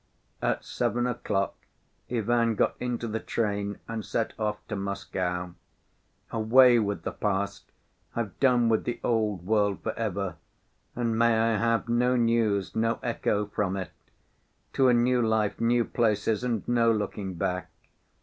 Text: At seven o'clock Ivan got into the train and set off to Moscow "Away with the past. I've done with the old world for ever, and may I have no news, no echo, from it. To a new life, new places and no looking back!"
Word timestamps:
At 0.41 0.65
seven 0.65 1.05
o'clock 1.05 1.53
Ivan 2.09 2.55
got 2.55 2.73
into 2.79 3.07
the 3.07 3.19
train 3.19 3.77
and 3.87 4.03
set 4.03 4.33
off 4.39 4.57
to 4.69 4.75
Moscow 4.75 5.53
"Away 6.31 6.79
with 6.79 7.03
the 7.03 7.11
past. 7.11 7.65
I've 8.15 8.39
done 8.39 8.67
with 8.67 8.83
the 8.85 8.99
old 9.03 9.45
world 9.45 9.83
for 9.83 9.93
ever, 9.93 10.37
and 10.95 11.15
may 11.19 11.37
I 11.37 11.57
have 11.59 11.87
no 11.87 12.15
news, 12.15 12.75
no 12.75 12.97
echo, 13.03 13.45
from 13.45 13.77
it. 13.77 13.91
To 14.73 14.87
a 14.87 14.93
new 14.95 15.21
life, 15.21 15.61
new 15.61 15.85
places 15.85 16.43
and 16.43 16.67
no 16.67 16.91
looking 16.91 17.35
back!" 17.35 17.69